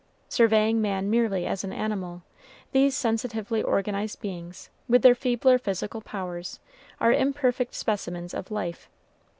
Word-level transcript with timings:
Surveying 0.29 0.81
man 0.81 1.11
merely 1.11 1.45
as 1.45 1.63
an 1.63 1.71
animal, 1.71 2.23
these 2.71 2.97
sensitively 2.97 3.61
organized 3.61 4.19
beings, 4.19 4.71
with 4.89 5.03
their 5.03 5.13
feebler 5.13 5.59
physical 5.59 6.01
powers, 6.01 6.59
are 6.99 7.13
imperfect 7.13 7.75
specimens 7.75 8.33
of 8.33 8.49
life. 8.49 8.89